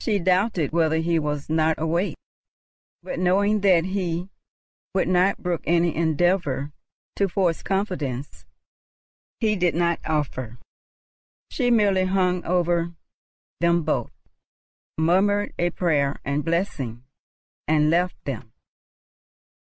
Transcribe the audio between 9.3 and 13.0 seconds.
he did not offer, she merely hung over